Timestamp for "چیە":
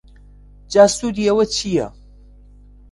1.55-1.87